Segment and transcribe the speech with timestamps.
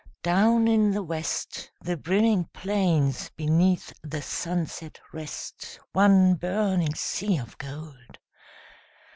[0.23, 7.55] Down in the west The brimming plains beneath the sunset rest, One burning sea of
[7.59, 8.17] gold.